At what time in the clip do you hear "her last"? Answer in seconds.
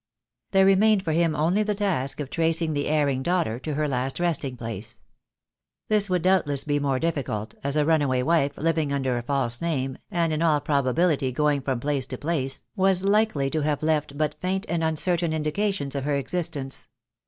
3.75-4.19